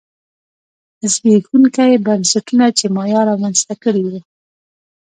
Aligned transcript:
زبېښونکي 1.13 1.91
بنسټونه 2.05 2.65
چې 2.77 2.85
مایا 2.95 3.21
رامنځته 3.29 3.73
کړي 3.83 4.01
وو 4.05 4.19